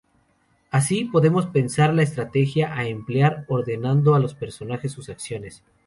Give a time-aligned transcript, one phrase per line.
[0.71, 5.61] Así, podemos pensar la estrategia a emplear ordenando a los personajes sus acciones.